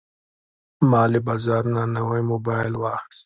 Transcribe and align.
ما 0.89 1.01
له 1.13 1.19
بازار 1.27 1.63
نه 1.75 1.81
نوی 1.95 2.21
موبایل 2.31 2.73
واخیست. 2.77 3.19